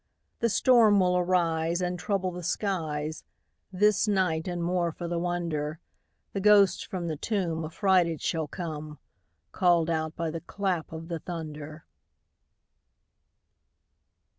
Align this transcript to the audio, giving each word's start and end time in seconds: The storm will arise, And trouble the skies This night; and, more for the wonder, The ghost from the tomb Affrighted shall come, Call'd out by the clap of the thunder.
The 0.39 0.49
storm 0.49 0.99
will 0.99 1.15
arise, 1.15 1.79
And 1.79 1.99
trouble 1.99 2.31
the 2.31 2.41
skies 2.41 3.23
This 3.71 4.07
night; 4.07 4.47
and, 4.47 4.63
more 4.63 4.91
for 4.91 5.07
the 5.07 5.19
wonder, 5.19 5.77
The 6.33 6.39
ghost 6.41 6.87
from 6.87 7.07
the 7.07 7.15
tomb 7.15 7.63
Affrighted 7.63 8.19
shall 8.19 8.47
come, 8.47 8.97
Call'd 9.51 9.91
out 9.91 10.15
by 10.15 10.31
the 10.31 10.41
clap 10.41 10.91
of 10.91 11.07
the 11.07 11.19
thunder. 11.19 11.85